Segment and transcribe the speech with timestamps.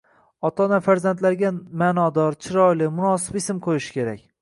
[0.47, 1.53] Ota-ona farzandlariga
[1.83, 4.31] manodor, chiroyli, munosib ism qo‘yishi kerak